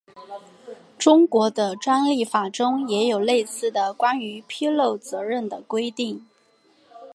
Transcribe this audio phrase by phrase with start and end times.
[0.97, 6.25] 中国的专利法中也有类似的关于披露责任的规定。